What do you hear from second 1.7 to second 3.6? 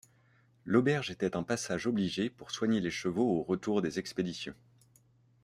obligé pour soigner les chevaux au